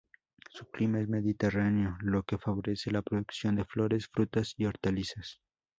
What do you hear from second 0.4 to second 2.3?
Su clima es mediterráneo, lo